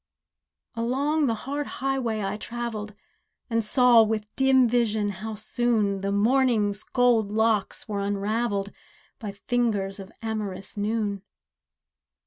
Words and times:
Along 0.73 1.27
the 1.27 1.35
hard 1.45 1.67
highway 1.77 2.23
I 2.23 2.35
travelled 2.35 2.95
And 3.51 3.63
saw, 3.63 4.01
with 4.01 4.25
dim 4.35 4.67
vision, 4.67 5.09
how 5.09 5.35
soon 5.35 6.01
The 6.01 6.11
morning's 6.11 6.81
gold 6.81 7.31
locks 7.31 7.87
were 7.87 7.99
unravelled, 7.99 8.71
By 9.19 9.31
fingers 9.33 9.99
of 9.99 10.11
amorous 10.23 10.75
noon. 10.75 11.21